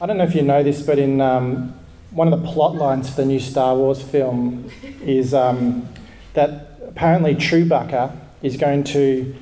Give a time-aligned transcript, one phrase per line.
[0.00, 1.74] I don't know if you know this, but in um,
[2.10, 4.70] one of the plot lines for the new Star Wars film
[5.02, 5.88] is um,
[6.32, 9.34] that apparently Chewbacca is going to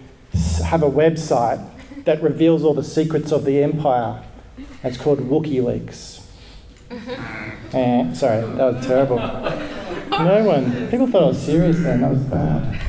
[0.64, 1.64] have a website
[2.04, 4.22] that reveals all the secrets of the Empire.
[4.82, 6.26] It's called Wookiee Leaks.
[6.90, 9.18] eh, sorry, that was terrible.
[9.18, 10.88] No one.
[10.90, 12.00] People thought I was serious then.
[12.00, 12.80] That was bad.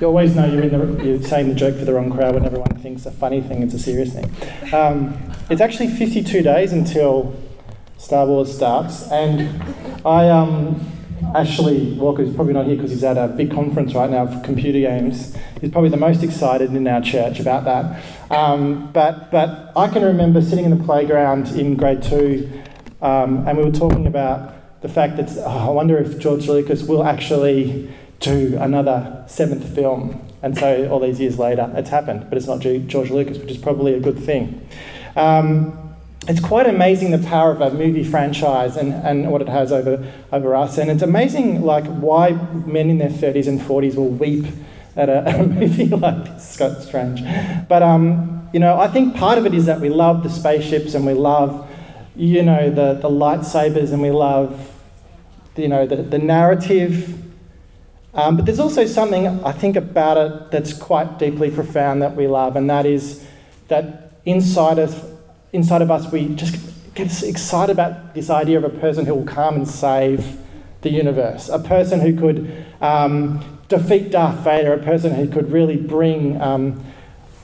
[0.00, 2.44] You always know you're, in the, you're saying the joke for the wrong crowd when
[2.44, 4.74] everyone thinks a funny thing is a serious thing.
[4.74, 7.36] Um, it's actually 52 days until
[7.98, 9.62] Star Wars starts, and
[10.04, 10.80] I um,
[11.34, 14.40] Ashley Walker is probably not here because he's at a big conference right now for
[14.40, 15.36] computer games.
[15.60, 18.02] He's probably the most excited in our church about that.
[18.30, 22.50] Um, but, but I can remember sitting in the playground in grade two
[23.02, 26.82] um, and we were talking about the fact that oh, I wonder if George Lucas
[26.82, 30.24] will actually do another seventh film.
[30.42, 33.58] And so all these years later, it's happened, but it's not George Lucas, which is
[33.58, 34.66] probably a good thing.
[35.16, 35.78] Um,
[36.28, 40.06] it's quite amazing the power of a movie franchise and, and what it has over,
[40.30, 40.78] over us.
[40.78, 42.30] And it's amazing like why
[42.66, 44.46] men in their 30s and 40s will weep
[44.96, 46.60] at a, a movie like this.
[46.60, 47.22] It's strange.
[47.68, 50.94] But, um, you know, I think part of it is that we love the spaceships
[50.94, 51.68] and we love,
[52.14, 54.70] you know, the, the lightsabers and we love,
[55.56, 57.18] you know, the, the narrative.
[58.14, 62.26] Um, but there's also something I think about it that's quite deeply profound that we
[62.26, 63.26] love, and that is
[63.68, 65.08] that inside of
[65.52, 66.56] inside of us, we just
[66.94, 70.38] get excited about this idea of a person who will come and save
[70.82, 75.76] the universe, a person who could um, defeat Darth Vader, a person who could really
[75.76, 76.84] bring, um,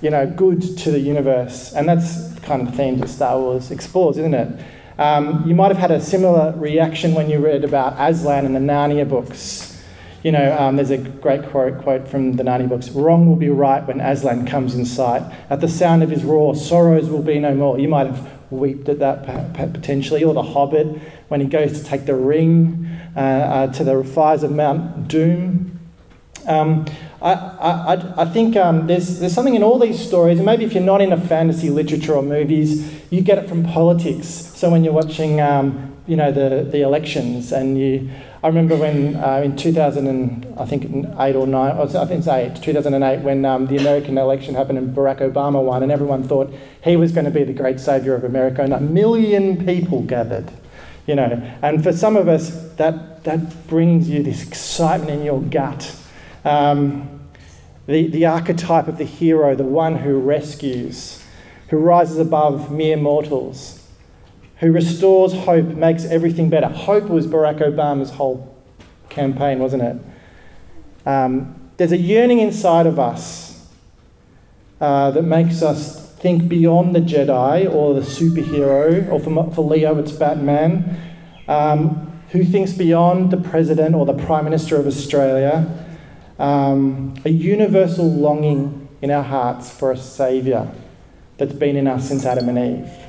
[0.01, 1.73] you know, good to the universe.
[1.73, 4.61] And that's kind of the theme that Star Wars explores, isn't it?
[4.99, 8.59] Um, you might have had a similar reaction when you read about Aslan in the
[8.59, 9.78] Narnia books.
[10.23, 13.51] You know, um, there's a great quote, quote from the Narnia books Wrong will be
[13.51, 15.23] right when Aslan comes in sight.
[15.49, 17.79] At the sound of his roar, sorrows will be no more.
[17.79, 20.25] You might have wept at that potentially.
[20.25, 24.43] Or The Hobbit, when he goes to take the ring uh, uh, to the fires
[24.43, 25.79] of Mount Doom.
[26.47, 26.87] Um,
[27.21, 30.73] I, I, I think um, there's, there's something in all these stories, and maybe if
[30.73, 34.29] you're not into fantasy literature or movies, you get it from politics.
[34.29, 38.11] So when you're watching, um, you know, the, the elections and you
[38.43, 40.85] I remember when uh, in 2000 and I think
[41.19, 44.95] eight or nine, I think it's eight, 2008, when um, the American election happened and
[44.95, 46.53] Barack Obama won, and everyone thought
[46.85, 50.53] he was going to be the great savior of America, and a million people gathered,
[51.07, 51.43] you know.
[51.63, 55.97] And for some of us, that that brings you this excitement in your gut.
[56.45, 57.21] Um,
[57.87, 61.25] the, the archetype of the hero, the one who rescues,
[61.71, 63.78] who rises above mere mortals
[64.61, 66.69] who restores hope, makes everything better.
[66.69, 68.57] Hope was Barack Obama's whole
[69.09, 69.97] campaign, wasn't it?
[71.07, 73.69] Um, there's a yearning inside of us
[74.81, 79.97] uh, that makes us think beyond the Jedi or the superhero, or for, for Leo,
[79.99, 81.01] it's Batman,
[81.47, 85.87] um, who thinks beyond the president or the prime minister of Australia.
[86.39, 90.71] Um, a universal longing in our hearts for a saviour
[91.37, 93.08] that's been in us since Adam and Eve.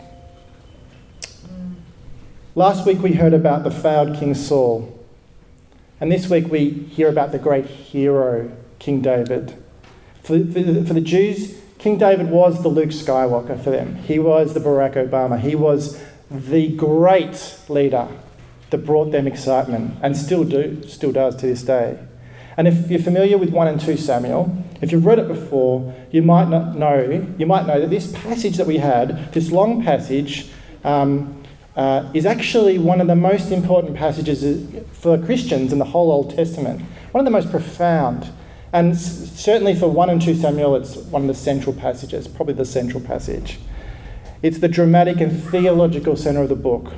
[2.56, 4.98] Last week we heard about the failed King Saul.
[6.02, 9.52] And this week we hear about the great hero, King David.
[10.24, 13.96] For, for, for, the Jews, King David was the Luke Skywalker for them.
[13.98, 15.40] He was the Barack Obama.
[15.40, 18.08] He was the great leader
[18.72, 22.00] that brought them excitement and still do, still does to this day.
[22.58, 26.24] And if you're familiar with 1 and 2 Samuel, if you've read it before, you
[26.24, 30.50] might not know, you might know that this passage that we had, this long passage,
[30.84, 31.39] um,
[31.80, 36.36] uh, is actually one of the most important passages for Christians in the whole Old
[36.36, 36.82] Testament.
[37.14, 38.30] One of the most profound.
[38.74, 42.66] And certainly for 1 and 2 Samuel, it's one of the central passages, probably the
[42.66, 43.60] central passage.
[44.44, 46.92] It's the dramatic and theological centre of the book.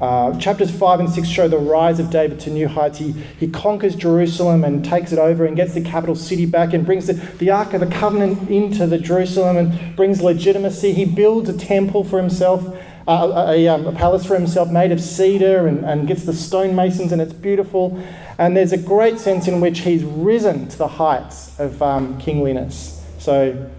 [0.00, 2.98] Uh, chapters 5 and 6 show the rise of David to new heights.
[2.98, 6.86] He, he conquers Jerusalem and takes it over and gets the capital city back and
[6.86, 10.92] brings the, the Ark of the Covenant into the Jerusalem and brings legitimacy.
[10.92, 12.64] He builds a temple for himself
[13.08, 17.22] a, um, a, palace for himself made of cedar and, and gets the stonemasons, and
[17.22, 18.02] it's beautiful.
[18.36, 23.02] And there's a great sense in which he's risen to the heights of um, kingliness.
[23.18, 23.70] So,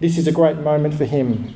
[0.00, 1.54] this is a great moment for him.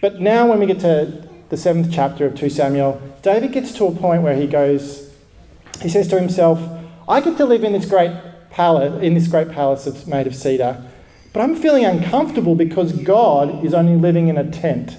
[0.00, 3.86] But now, when we get to the seventh chapter of 2 Samuel, David gets to
[3.86, 5.12] a point where he goes,
[5.82, 6.60] he says to himself,
[7.08, 8.12] I get to live in this great
[8.50, 10.84] palace, in this great palace that's made of cedar,
[11.32, 14.96] but I'm feeling uncomfortable because God is only living in a tent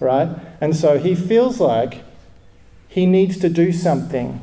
[0.00, 0.28] right?
[0.60, 2.02] And so he feels like
[2.88, 4.40] he needs to do something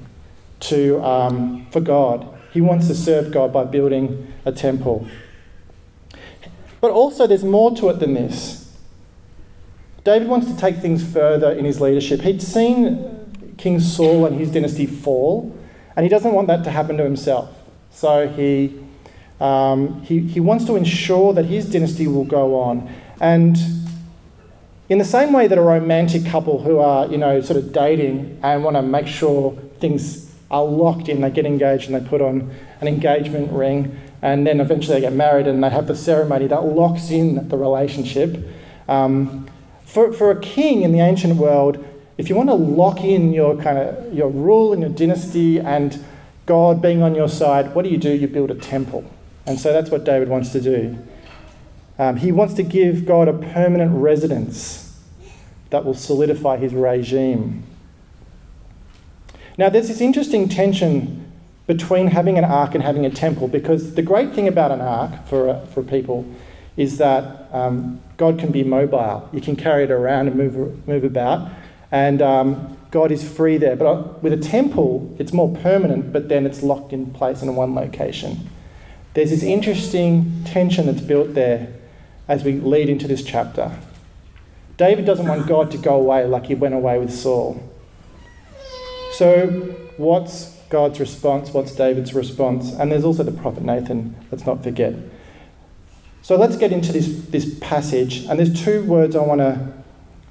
[0.62, 2.28] to, um, for God.
[2.52, 5.08] He wants to serve God by building a temple.
[6.80, 8.72] But also, there's more to it than this.
[10.04, 12.22] David wants to take things further in his leadership.
[12.22, 15.58] He'd seen King Saul and his dynasty fall,
[15.96, 17.50] and he doesn't want that to happen to himself.
[17.92, 18.80] So he,
[19.40, 22.94] um, he, he wants to ensure that his dynasty will go on.
[23.20, 23.58] And
[24.88, 28.40] in the same way that a romantic couple who are, you know, sort of dating
[28.44, 32.22] and want to make sure things are locked in, they get engaged and they put
[32.22, 36.48] on an engagement ring, and then eventually they get married and they have the ceremony
[36.48, 38.48] that locks in the relationship.
[38.88, 39.48] Um,
[39.86, 41.84] for, for a king in the ancient world,
[42.18, 46.04] if you want to lock in your kind of your rule and your dynasty and
[46.46, 48.12] God being on your side, what do you do?
[48.12, 49.04] You build a temple.
[49.48, 50.98] And so that's what David wants to do.
[51.98, 55.00] Um, he wants to give God a permanent residence
[55.70, 57.64] that will solidify his regime.
[59.58, 61.32] Now, there's this interesting tension
[61.68, 65.26] between having an ark and having a temple because the great thing about an ark
[65.28, 66.26] for, uh, for people
[66.78, 69.28] is that um, God can be mobile.
[69.32, 71.50] You can carry it around and move, move about,
[71.92, 73.76] and um, God is free there.
[73.76, 77.56] But uh, with a temple, it's more permanent, but then it's locked in place in
[77.56, 78.50] one location.
[79.14, 81.74] There's this interesting tension that's built there
[82.28, 83.78] as we lead into this chapter.
[84.78, 87.62] David doesn't want God to go away like he went away with Saul.
[89.14, 89.48] So,
[89.98, 91.52] what's God's response?
[91.52, 92.74] What's David's response?
[92.74, 94.94] And there's also the prophet Nathan, let's not forget.
[96.22, 98.26] So, let's get into this, this passage.
[98.26, 99.74] And there's two words I want to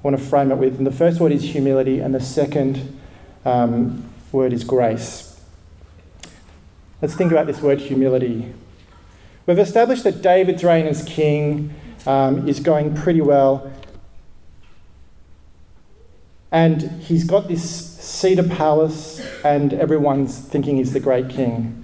[0.05, 0.77] want to frame it with.
[0.77, 2.99] And the first word is humility, and the second
[3.43, 5.41] um, word is grace.
[7.01, 8.53] Let's think about this word humility.
[9.47, 11.73] We've established that David's reign as king
[12.05, 13.71] um, is going pretty well.
[16.51, 21.83] And he's got this cedar palace, and everyone's thinking he's the great king.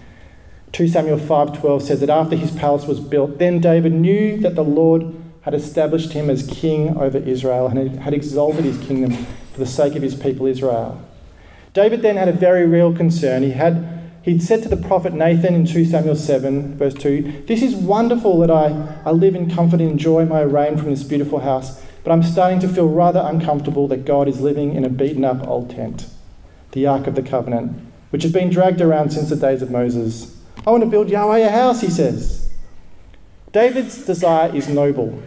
[0.72, 4.64] 2 Samuel 5:12 says that after his palace was built, then David knew that the
[4.64, 9.66] Lord had established him as king over Israel and had exalted his kingdom for the
[9.66, 11.02] sake of his people Israel.
[11.74, 13.44] David then had a very real concern.
[13.44, 17.64] He had He'd said to the prophet Nathan in 2 Samuel 7, verse 2, This
[17.64, 21.40] is wonderful that I, I live in comfort and enjoy my reign from this beautiful
[21.40, 25.26] house, but I'm starting to feel rather uncomfortable that God is living in a beaten
[25.26, 26.06] up old tent,
[26.74, 27.82] the Ark of the Covenant,
[28.12, 30.38] which has been dragged around since the days of Moses.
[30.68, 32.52] I want to build Yahweh a house, he says.
[33.52, 35.22] David's desire is noble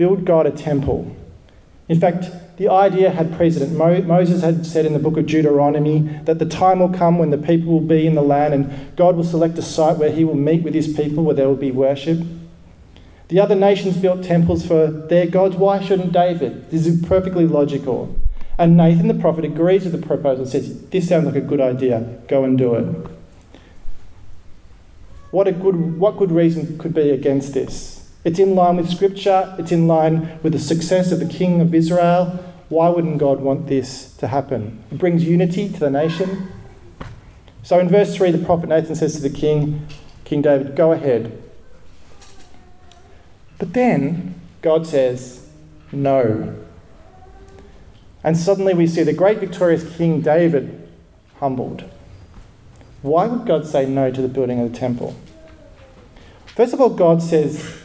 [0.00, 1.14] build God a temple.
[1.86, 2.30] In fact,
[2.60, 3.72] the idea had precedent.
[3.72, 7.30] Mo- Moses had said in the book of Deuteronomy that the time will come when
[7.30, 10.24] the people will be in the land and God will select a site where he
[10.24, 12.18] will meet with his people, where there will be worship.
[13.28, 15.56] The other nations built temples for their gods.
[15.56, 16.70] Why shouldn't David?
[16.70, 18.14] This is perfectly logical.
[18.58, 21.62] And Nathan the prophet agrees with the proposal and says, This sounds like a good
[21.62, 22.18] idea.
[22.28, 23.10] Go and do it.
[25.30, 28.00] What, a good, what good reason could be against this?
[28.22, 31.74] It's in line with Scripture, it's in line with the success of the King of
[31.74, 32.38] Israel,
[32.70, 34.82] why wouldn't God want this to happen?
[34.90, 36.50] It brings unity to the nation.
[37.64, 39.86] So in verse 3, the prophet Nathan says to the king,
[40.24, 41.36] King David, go ahead.
[43.58, 45.48] But then God says,
[45.90, 46.56] no.
[48.22, 50.88] And suddenly we see the great victorious King David
[51.38, 51.84] humbled.
[53.02, 55.16] Why would God say no to the building of the temple?
[56.54, 57.78] First of all, God says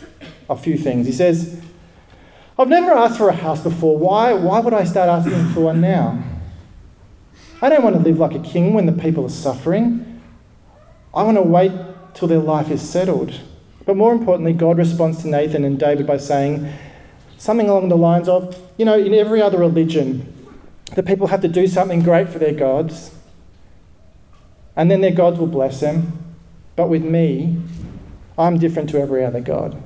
[0.48, 1.08] a few things.
[1.08, 1.60] He says,
[2.58, 3.98] I've never asked for a house before.
[3.98, 6.24] Why, why would I start asking for one now?
[7.62, 10.22] I don't want to live like a king when the people are suffering.
[11.14, 11.72] I want to wait
[12.14, 13.42] till their life is settled.
[13.86, 16.72] But more importantly, God responds to Nathan and David by saying
[17.38, 20.32] something along the lines of, you know, in every other religion,
[20.96, 23.12] the people have to do something great for their gods,
[24.76, 26.36] and then their gods will bless them.
[26.76, 27.62] But with me,
[28.38, 29.82] I'm different to every other God.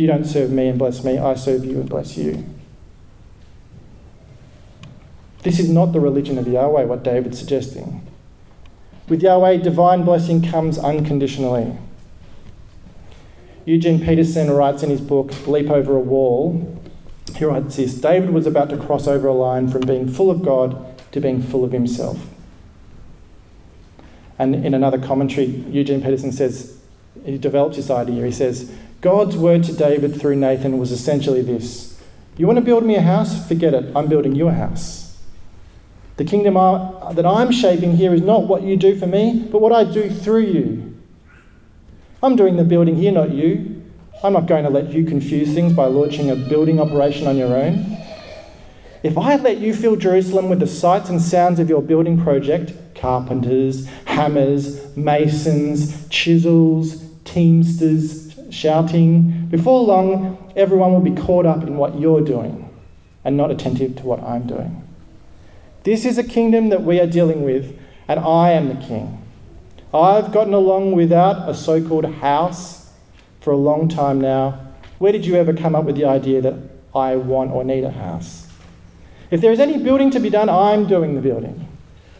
[0.00, 2.42] You don't serve me and bless me, I serve you and bless you.
[5.42, 8.06] This is not the religion of Yahweh, what David's suggesting.
[9.10, 11.76] With Yahweh, divine blessing comes unconditionally.
[13.66, 16.82] Eugene Peterson writes in his book, Leap Over a Wall,
[17.36, 20.42] he writes this David was about to cross over a line from being full of
[20.42, 22.26] God to being full of himself.
[24.38, 26.78] And in another commentary, Eugene Peterson says,
[27.22, 28.24] he develops this idea.
[28.24, 32.00] He says, God's word to David through Nathan was essentially this
[32.36, 33.46] You want to build me a house?
[33.48, 33.92] Forget it.
[33.96, 35.18] I'm building you a house.
[36.16, 39.62] The kingdom I, that I'm shaping here is not what you do for me, but
[39.62, 41.00] what I do through you.
[42.22, 43.82] I'm doing the building here, not you.
[44.22, 47.56] I'm not going to let you confuse things by launching a building operation on your
[47.56, 47.96] own.
[49.02, 52.74] If I let you fill Jerusalem with the sights and sounds of your building project
[52.94, 59.46] carpenters, hammers, masons, chisels, teamsters, shouting.
[59.46, 62.66] Before long, everyone will be caught up in what you're doing.
[63.24, 64.82] and not attentive to what I'm doing.
[65.84, 67.78] This is a kingdom that we are dealing with,
[68.08, 69.22] and I am the king.
[69.92, 72.90] I've gotten along without a so called house
[73.40, 74.60] for a long time now.
[74.98, 76.54] Where did you ever come up with the idea that
[76.94, 78.46] I want or need a house?
[79.30, 81.66] If there is any building to be done, I'm doing the building.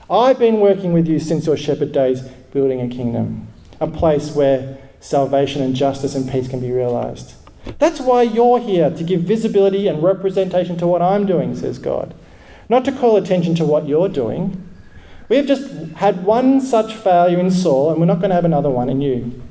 [0.09, 2.23] I've been working with you since your shepherd days,
[2.53, 3.49] building a kingdom,
[3.81, 7.35] a place where salvation and justice and peace can be realized.
[7.79, 12.15] That's why you're here, to give visibility and representation to what I'm doing, says God,
[12.69, 14.67] not to call attention to what you're doing.
[15.29, 18.45] We have just had one such failure in Saul, and we're not going to have
[18.45, 19.43] another one in you.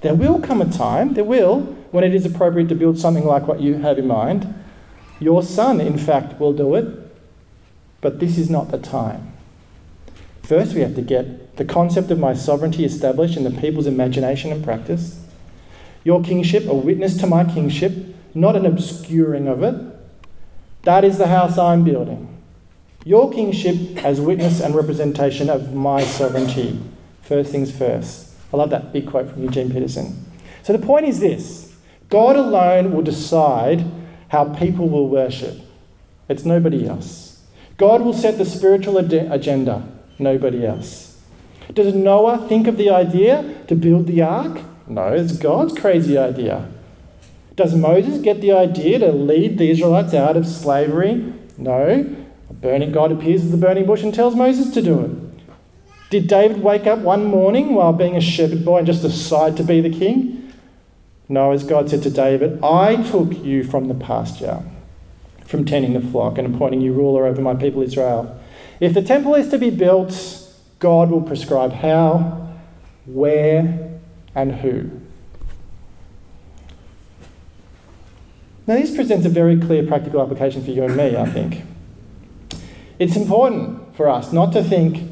[0.00, 3.46] There will come a time, there will, when it is appropriate to build something like
[3.46, 4.52] what you have in mind.
[5.20, 6.86] Your son, in fact, will do it,
[8.00, 9.31] but this is not the time.
[10.42, 14.52] First, we have to get the concept of my sovereignty established in the people's imagination
[14.52, 15.24] and practice.
[16.04, 17.92] Your kingship, a witness to my kingship,
[18.34, 19.74] not an obscuring of it.
[20.82, 22.28] That is the house I'm building.
[23.04, 26.80] Your kingship as witness and representation of my sovereignty.
[27.22, 28.34] First things first.
[28.52, 30.24] I love that big quote from Eugene Peterson.
[30.62, 31.74] So the point is this
[32.08, 33.84] God alone will decide
[34.28, 35.60] how people will worship,
[36.28, 37.42] it's nobody else.
[37.76, 39.86] God will set the spiritual ad- agenda,
[40.22, 41.20] nobody else.
[41.72, 44.60] Does Noah think of the idea to build the ark?
[44.86, 46.68] No, it's God's crazy idea.
[47.56, 51.32] Does Moses get the idea to lead the Israelites out of slavery?
[51.58, 52.16] No.
[52.50, 55.10] A burning God appears as the burning bush and tells Moses to do it.
[56.10, 59.64] Did David wake up one morning while being a shepherd boy and just decide to
[59.64, 60.52] be the king?
[61.28, 64.62] No, as God said to David, I took you from the pasture,
[65.46, 68.38] from tending the flock, and appointing you ruler over my people Israel.
[68.82, 70.12] If the temple is to be built,
[70.80, 72.48] God will prescribe how,
[73.06, 74.00] where,
[74.34, 74.90] and who.
[78.66, 81.62] Now, this presents a very clear practical application for you and me, I think.
[82.98, 85.08] It's important for us not to think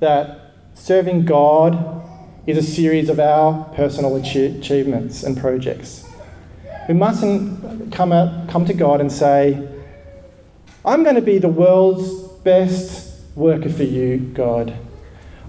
[0.00, 2.02] that serving God
[2.46, 6.08] is a series of our personal achievements and projects.
[6.88, 9.68] We mustn't come, out, come to God and say,
[10.82, 14.76] I'm going to be the world's best worker for you, God.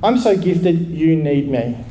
[0.01, 1.83] I'm so gifted, you need me.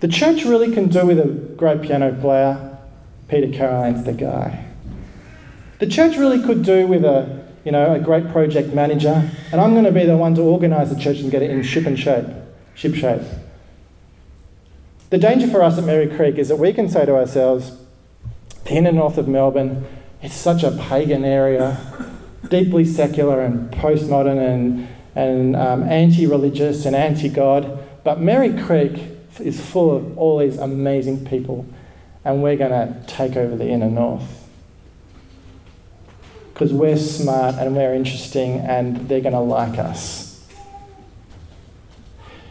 [0.00, 2.78] The church really can do with a great piano player.
[3.28, 4.66] Peter Caroline's the guy.
[5.78, 9.72] The church really could do with a, you know, a great project manager, and I'm
[9.72, 11.98] going to be the one to organise the church and get it in ship and
[11.98, 12.26] shape,
[12.74, 13.22] ship shape.
[15.10, 17.72] The danger for us at Merri Creek is that we can say to ourselves,
[18.64, 19.86] the inner north of Melbourne,
[20.22, 21.78] it's such a pagan area,
[22.48, 27.82] deeply secular and postmodern and, and um, anti religious and anti God.
[28.04, 29.02] But Merri Creek
[29.40, 31.66] is full of all these amazing people,
[32.24, 34.48] and we're going to take over the inner north.
[36.52, 40.26] Because we're smart and we're interesting, and they're going to like us.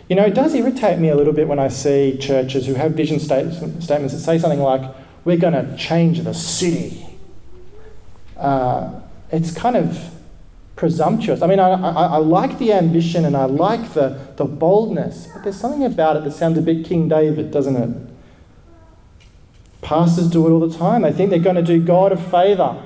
[0.10, 2.92] You know, it does irritate me a little bit when I see churches who have
[2.92, 7.08] vision statements that say something like, we're going to change the city.
[8.38, 10.16] Uh, it's kind of
[10.76, 11.42] presumptuous.
[11.42, 15.44] I mean, I, I, I, like the ambition and I like the, the boldness, but
[15.44, 18.12] there's something about it that sounds a bit King David, doesn't it?
[19.82, 21.04] Pastors do it all the time.
[21.04, 22.82] They think they're going to do God a favour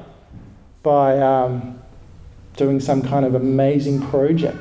[0.84, 1.80] by um,
[2.58, 4.58] doing some kind of amazing project.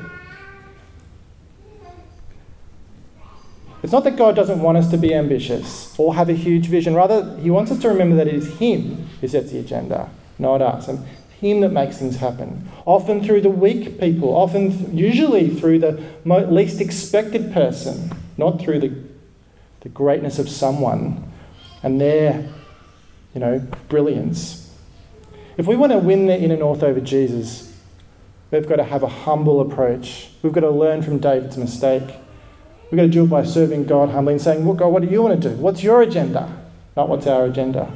[3.81, 6.95] It's not that God doesn't want us to be ambitious or have a huge vision.
[6.95, 10.61] Rather, He wants us to remember that it is Him who sets the agenda, not
[10.61, 10.87] us.
[10.87, 11.05] And
[11.39, 12.69] him that makes things happen.
[12.85, 18.93] Often through the weak people, often, usually through the least expected person, not through the,
[19.81, 21.31] the greatness of someone
[21.81, 22.49] and their,
[23.33, 24.73] you know, brilliance.
[25.55, 27.73] If we want to win the inner north over Jesus,
[28.51, 30.29] we've got to have a humble approach.
[30.41, 32.15] We've got to learn from David's mistake.
[32.91, 35.09] We've got to do it by serving God humbly and saying, well, God, what do
[35.09, 35.55] you want to do?
[35.55, 36.51] What's your agenda?
[36.97, 37.91] Not what's our agenda.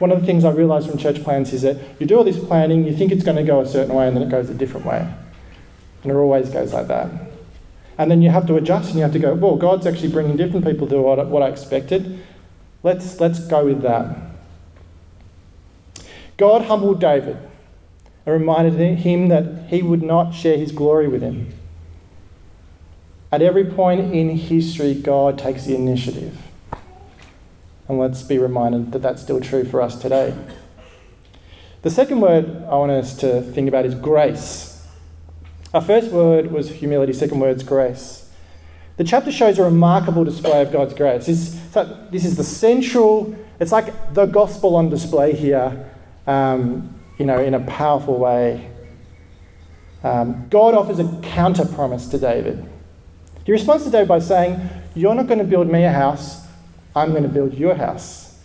[0.00, 2.42] One of the things I realised from church plans is that you do all this
[2.42, 4.54] planning, you think it's going to go a certain way, and then it goes a
[4.54, 5.06] different way.
[6.02, 7.10] And it always goes like that.
[7.98, 10.38] And then you have to adjust and you have to go, well, God's actually bringing
[10.38, 12.18] different people to what, what I expected.
[12.82, 14.16] Let's, let's go with that.
[16.38, 17.36] God humbled David
[18.24, 21.52] and reminded him that he would not share his glory with him.
[23.30, 26.38] At every point in history, God takes the initiative.
[27.90, 30.32] And let's be reminded that that's still true for us today.
[31.82, 34.86] The second word I want us to think about is grace.
[35.74, 38.30] Our first word was humility, second word is grace.
[38.96, 41.26] The chapter shows a remarkable display of God's grace.
[41.26, 41.60] This,
[42.12, 45.90] this is the central, it's like the gospel on display here
[46.28, 48.70] um, you know, in a powerful way.
[50.04, 52.64] Um, God offers a counter promise to David.
[53.44, 54.60] He responds to David by saying,
[54.94, 56.46] You're not going to build me a house,
[56.94, 58.38] I'm going to build your house.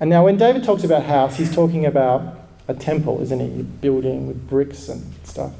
[0.00, 3.60] And now, when David talks about house, he's talking about a temple, isn't he?
[3.60, 5.52] A building with bricks and stuff.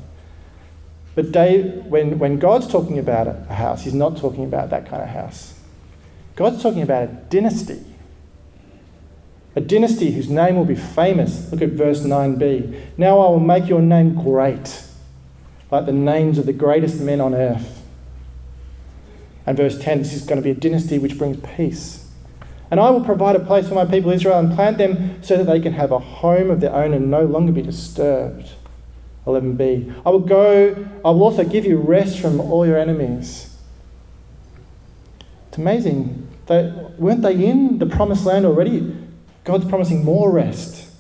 [1.15, 5.03] But Dave, when, when God's talking about a house, he's not talking about that kind
[5.03, 5.55] of house.
[6.35, 7.85] God's talking about a dynasty.
[9.55, 11.51] A dynasty whose name will be famous.
[11.53, 12.99] Look at verse 9b.
[12.99, 14.83] Now I will make your name great,
[15.71, 17.84] like the names of the greatest men on earth.
[19.47, 22.05] And verse 10 this is going to be a dynasty which brings peace.
[22.71, 25.45] And I will provide a place for my people Israel and plant them so that
[25.45, 28.51] they can have a home of their own and no longer be disturbed.
[29.27, 30.03] 11b.
[30.05, 33.57] I will go, I will also give you rest from all your enemies.
[35.49, 36.29] It's amazing.
[36.47, 38.97] They, weren't they in the promised land already?
[39.45, 40.91] God's promising more rest.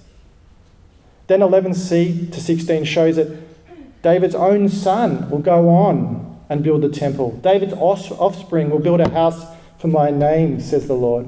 [1.27, 6.89] Then 11c to 16 shows that David's own son will go on and build the
[6.89, 7.33] temple.
[7.43, 9.45] David's offspring will build a house
[9.77, 11.27] for my name, says the Lord.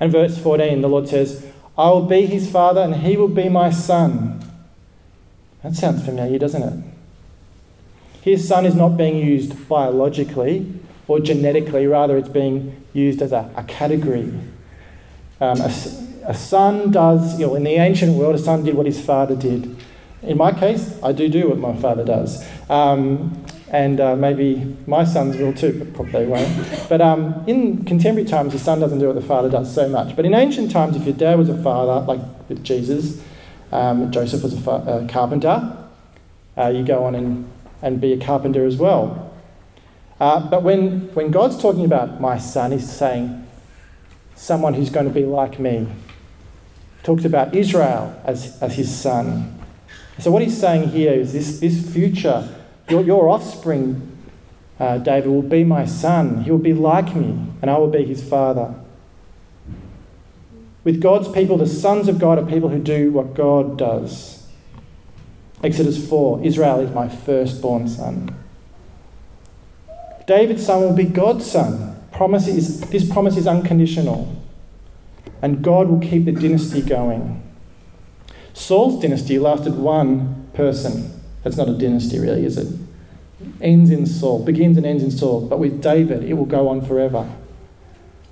[0.00, 1.46] And verse 14, the Lord says,
[1.76, 4.42] I will be his father and he will be my son.
[5.62, 6.84] That sounds familiar, doesn't it?
[8.22, 10.72] His son is not being used biologically
[11.06, 14.32] or genetically, rather, it's being used as a, a category.
[15.38, 15.70] Um, a,
[16.24, 19.36] a son does, you know, in the ancient world, a son did what his father
[19.36, 19.76] did.
[20.22, 22.42] In my case, I do do what my father does.
[22.70, 26.88] Um, and uh, maybe my sons will too, but probably won't.
[26.88, 30.16] But um, in contemporary times, the son doesn't do what the father does so much.
[30.16, 33.22] But in ancient times, if your dad was a father, like with Jesus,
[33.70, 35.76] um, Joseph was a, fa- a carpenter,
[36.56, 37.50] uh, you go on and,
[37.82, 39.32] and be a carpenter as well.
[40.18, 43.46] Uh, but when, when God's talking about my son, he's saying
[44.34, 45.86] someone who's going to be like me.
[47.02, 49.58] Talks about Israel as, as his son.
[50.18, 52.48] So what he's saying here is this, this future
[52.88, 54.16] your, your offspring,
[54.80, 56.42] uh, David, will be my son.
[56.44, 58.74] He will be like me, and I will be his father.
[60.84, 64.46] With God's people, the sons of God are people who do what God does.
[65.62, 68.34] Exodus 4 Israel is my firstborn son.
[70.26, 71.96] David's son will be God's son.
[72.12, 74.34] Promise is, this promise is unconditional.
[75.40, 77.42] And God will keep the dynasty going.
[78.52, 81.17] Saul's dynasty lasted one person.
[81.42, 82.68] That's not a dynasty, really, is it?
[83.60, 85.46] Ends in Saul, begins and ends in Saul.
[85.46, 87.30] But with David, it will go on forever.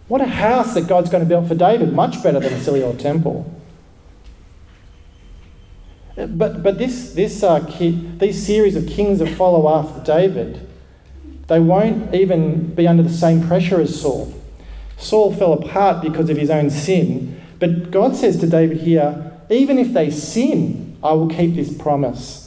[0.09, 2.83] What a house that God's going to build for David, much better than a silly
[2.83, 3.53] old temple.
[6.16, 10.66] But, but this, this, uh, these series of kings that follow after David,
[11.47, 14.33] they won't even be under the same pressure as Saul.
[14.97, 17.40] Saul fell apart because of his own sin.
[17.59, 22.45] But God says to David here, even if they sin, I will keep this promise.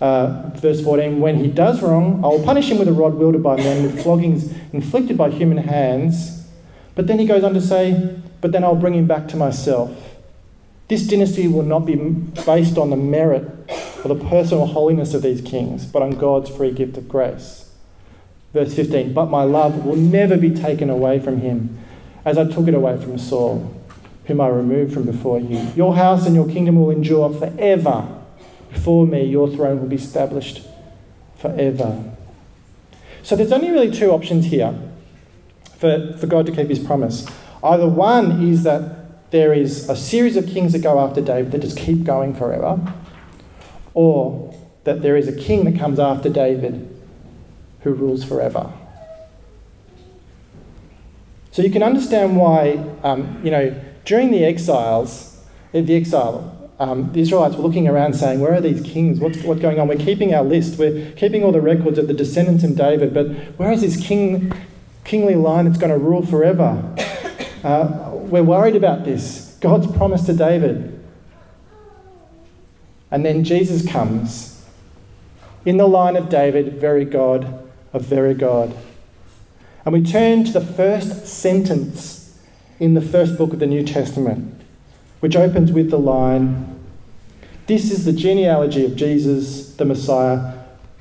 [0.00, 3.42] Uh, verse 14, when he does wrong, I will punish him with a rod wielded
[3.42, 6.46] by men, with floggings inflicted by human hands.
[6.94, 9.90] But then he goes on to say, but then I'll bring him back to myself.
[10.88, 13.44] This dynasty will not be based on the merit
[14.04, 17.70] or the personal holiness of these kings, but on God's free gift of grace.
[18.54, 21.78] Verse 15, but my love will never be taken away from him,
[22.24, 23.74] as I took it away from Saul,
[24.24, 25.58] whom I removed from before you.
[25.76, 28.17] Your house and your kingdom will endure forever.
[28.70, 30.62] Before me, your throne will be established
[31.36, 32.14] forever.
[33.22, 34.78] So there's only really two options here
[35.76, 37.26] for, for God to keep his promise.
[37.62, 41.60] Either one is that there is a series of kings that go after David that
[41.60, 42.80] just keep going forever,
[43.94, 44.54] or
[44.84, 46.88] that there is a king that comes after David
[47.80, 48.72] who rules forever.
[51.50, 57.20] So you can understand why, um, you know, during the exiles, the exile, um, the
[57.20, 59.18] Israelites were looking around saying, Where are these kings?
[59.18, 59.88] What's, what's going on?
[59.88, 60.78] We're keeping our list.
[60.78, 64.52] We're keeping all the records of the descendants of David, but where is this king,
[65.04, 66.94] kingly line that's going to rule forever?
[67.64, 69.56] Uh, we're worried about this.
[69.60, 71.04] God's promise to David.
[73.10, 74.64] And then Jesus comes
[75.64, 78.76] in the line of David, very God of very God.
[79.84, 82.38] And we turn to the first sentence
[82.78, 84.57] in the first book of the New Testament
[85.20, 86.78] which opens with the line
[87.66, 90.54] This is the genealogy of Jesus, the Messiah,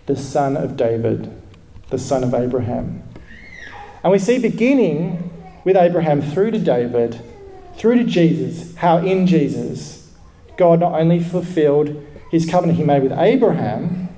[0.05, 1.31] the son of David,
[1.89, 3.03] the son of Abraham.
[4.03, 5.31] And we see beginning
[5.63, 7.21] with Abraham through to David,
[7.75, 10.11] through to Jesus, how in Jesus,
[10.57, 14.09] God not only fulfilled his covenant he made with Abraham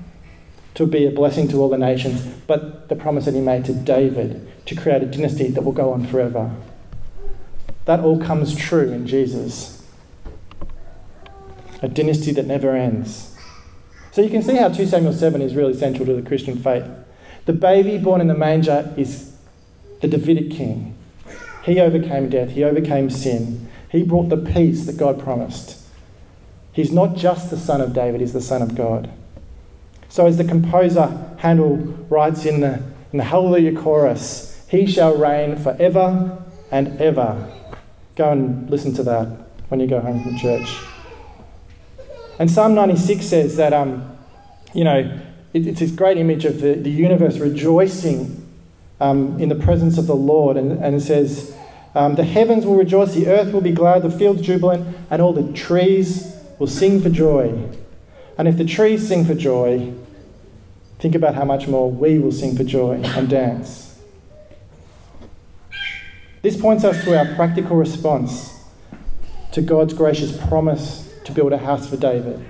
[0.74, 3.74] to be a blessing to all the nations, but the promise that he made to
[3.74, 6.50] David to create a dynasty that will go on forever.
[7.84, 9.79] That all comes true in Jesus.
[11.82, 13.36] A dynasty that never ends.
[14.12, 16.84] So you can see how 2 Samuel 7 is really central to the Christian faith.
[17.46, 19.36] The baby born in the manger is
[20.00, 20.96] the Davidic king.
[21.64, 25.78] He overcame death, he overcame sin, he brought the peace that God promised.
[26.72, 29.10] He's not just the son of David, he's the son of God.
[30.08, 31.76] So, as the composer Handel
[32.08, 37.52] writes in the, in the Hallelujah chorus, he shall reign forever and ever.
[38.16, 39.26] Go and listen to that
[39.68, 40.76] when you go home from church.
[42.40, 44.16] And Psalm 96 says that, um,
[44.72, 45.20] you know,
[45.52, 48.48] it, it's this great image of the, the universe rejoicing
[48.98, 50.56] um, in the presence of the Lord.
[50.56, 51.54] And, and it says,
[51.94, 55.34] um, The heavens will rejoice, the earth will be glad, the fields jubilant, and all
[55.34, 57.68] the trees will sing for joy.
[58.38, 59.92] And if the trees sing for joy,
[60.98, 64.00] think about how much more we will sing for joy and dance.
[66.40, 68.58] This points us to our practical response
[69.52, 72.44] to God's gracious promise to build a house for David.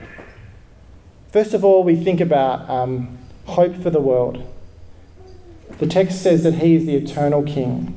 [1.32, 4.46] First of all, we think about um, hope for the world.
[5.78, 7.96] The text says that he is the eternal king.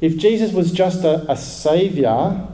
[0.00, 2.48] If Jesus was just a, a saviour,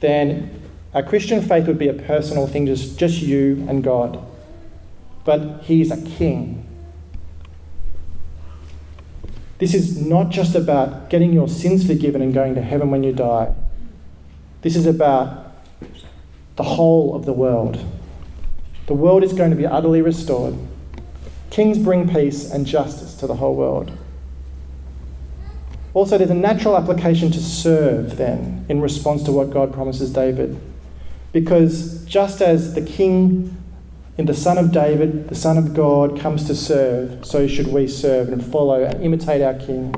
[0.00, 4.24] then a Christian faith would be a personal thing, just, just you and God.
[5.24, 6.62] But he's a king.
[9.58, 13.12] This is not just about getting your sins forgiven and going to heaven when you
[13.12, 13.54] die.
[14.62, 15.45] This is about
[16.56, 17.84] the whole of the world.
[18.86, 20.54] The world is going to be utterly restored.
[21.50, 23.92] Kings bring peace and justice to the whole world.
[25.94, 30.58] Also, there's a natural application to serve then in response to what God promises David.
[31.32, 33.56] Because just as the king
[34.18, 37.86] in the Son of David, the Son of God, comes to serve, so should we
[37.86, 39.94] serve and follow and imitate our King.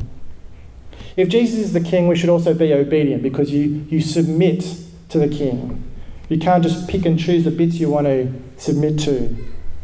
[1.17, 4.65] If Jesus is the King, we should also be obedient because you, you submit
[5.09, 5.85] to the King.
[6.29, 9.35] You can't just pick and choose the bits you want to submit to.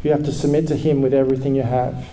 [0.02, 2.10] You have to submit to Him with everything you have.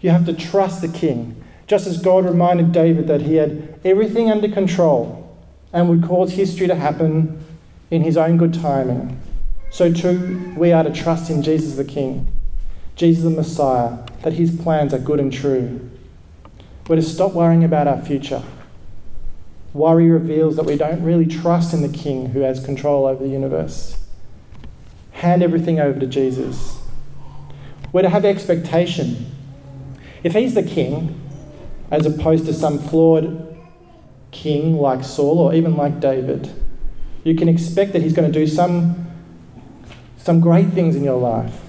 [0.00, 4.30] You have to trust the King, just as God reminded David that he had everything
[4.30, 5.38] under control
[5.72, 7.44] and would cause history to happen
[7.90, 9.20] in His own good timing.
[9.70, 12.26] So too, we are to trust in Jesus the King,
[12.96, 15.90] Jesus the Messiah, that His plans are good and true.
[16.88, 18.42] We're to stop worrying about our future
[19.72, 23.30] Worry reveals that we don't really trust in the King who has control over the
[23.30, 23.96] universe.
[25.12, 26.80] Hand everything over to Jesus.
[27.92, 29.26] We're to have expectation.
[30.24, 31.20] If he's the king,
[31.90, 33.58] as opposed to some flawed
[34.32, 36.50] king like Saul or even like David,
[37.22, 39.10] you can expect that he's going to do some,
[40.16, 41.60] some great things in your life.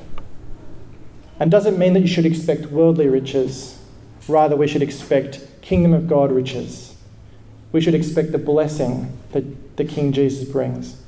[1.39, 3.79] And doesn't mean that you should expect worldly riches.
[4.27, 6.90] Rather, we should expect kingdom of God riches
[7.71, 11.01] we should expect the blessing that the King Jesus brings.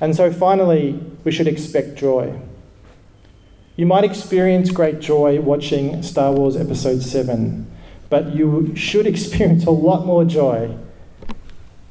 [0.00, 2.38] And so finally, we should expect joy.
[3.76, 7.70] You might experience great joy watching Star Wars Episode 7,
[8.08, 10.76] but you should experience a lot more joy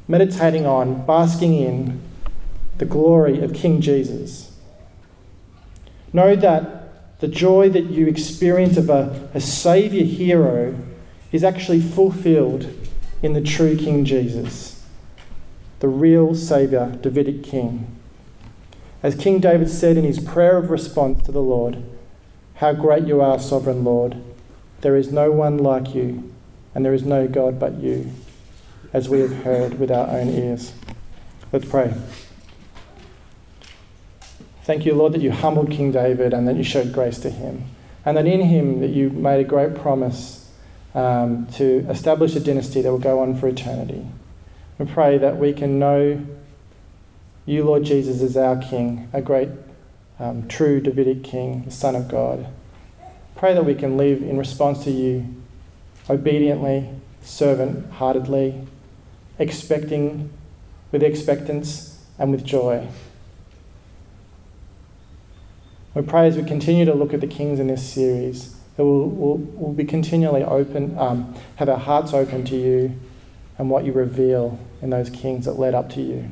[0.07, 2.01] meditating on, basking in
[2.79, 4.51] the glory of King Jesus.
[6.11, 10.75] Know that the joy that you experience of a, a Saviour hero
[11.31, 12.63] is actually fulfilled
[13.21, 14.85] in the true King Jesus,
[15.79, 17.95] the real Saviour, Davidic King.
[19.03, 21.83] As King David said in his prayer of response to the Lord,
[22.55, 24.17] How great you are, sovereign Lord!
[24.81, 26.33] There is no one like you,
[26.73, 28.11] and there is no God but you,
[28.93, 30.73] as we have heard with our own ears.
[31.51, 31.93] Let's pray.
[34.63, 37.65] Thank you, Lord, that you humbled King David and that you showed grace to him,
[38.05, 40.48] and that in him that you made a great promise
[40.93, 44.05] um, to establish a dynasty that will go on for eternity.
[44.77, 46.25] We pray that we can know
[47.45, 49.49] you, Lord Jesus, as our King, a great,
[50.19, 52.47] um, true Davidic King, the Son of God.
[53.35, 55.35] Pray that we can live in response to you
[56.09, 56.89] obediently,
[57.21, 58.67] servant heartedly,
[59.37, 60.29] expecting
[60.91, 62.87] with expectance and with joy.
[65.93, 69.09] We pray as we continue to look at the kings in this series that we'll,
[69.09, 72.97] we'll, we'll be continually open, um, have our hearts open to you
[73.57, 76.31] and what you reveal in those kings that led up to you.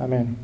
[0.00, 0.36] Amen.